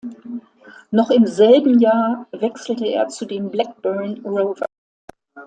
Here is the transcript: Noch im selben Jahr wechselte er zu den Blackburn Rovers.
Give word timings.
Noch 0.89 1.11
im 1.11 1.27
selben 1.27 1.77
Jahr 1.79 2.25
wechselte 2.31 2.87
er 2.87 3.09
zu 3.09 3.25
den 3.27 3.51
Blackburn 3.51 4.17
Rovers. 4.25 4.65